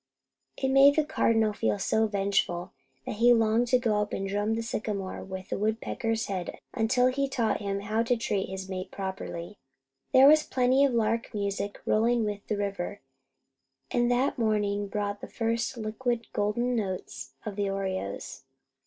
It 0.57 0.69
made 0.69 0.95
the 0.95 1.03
Cardinal 1.03 1.53
feel 1.53 1.77
so 1.77 2.07
vengeful 2.07 2.71
that 3.05 3.17
he 3.17 3.33
longed 3.33 3.67
to 3.67 3.77
go 3.77 4.01
up 4.01 4.13
and 4.13 4.27
drum 4.27 4.55
the 4.55 4.63
sycamore 4.63 5.23
with 5.23 5.49
the 5.49 5.59
woodpecker's 5.59 6.25
head 6.25 6.57
until 6.73 7.05
he 7.09 7.29
taught 7.29 7.61
him 7.61 7.81
how 7.81 8.01
to 8.01 8.17
treat 8.17 8.49
his 8.49 8.67
mate 8.67 8.89
properly. 8.89 9.59
There 10.11 10.25
was 10.27 10.41
plently 10.41 10.83
of 10.87 10.95
lark 10.95 11.31
music 11.35 11.79
rolling 11.85 12.25
with 12.25 12.47
the 12.47 12.57
river, 12.57 12.99
and 13.91 14.09
that 14.09 14.39
morning 14.39 14.87
brought 14.87 15.21
the 15.21 15.27
first 15.27 15.77
liquid 15.77 16.33
golden 16.33 16.75
notes 16.75 17.35
of 17.45 17.55
the 17.55 17.69
orioles. 17.69 18.43